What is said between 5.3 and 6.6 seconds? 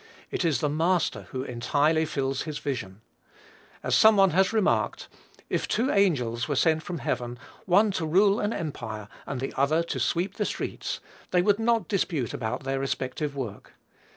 "if two angels were